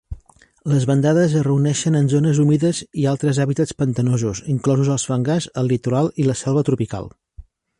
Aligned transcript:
Les 0.71 0.85
bandades 0.91 1.33
es 1.39 1.43
reuneixen 1.47 1.97
en 1.99 2.07
zones 2.13 2.39
humides 2.45 2.79
i 3.03 3.07
altres 3.13 3.41
hàbitats 3.45 3.77
pantanosos, 3.83 4.41
inclosos 4.55 4.91
els 4.97 5.07
fangars, 5.11 5.49
el 5.63 5.71
litoral 5.75 6.11
i 6.25 6.31
la 6.31 6.39
selva 6.45 6.65
tropical. 6.73 7.11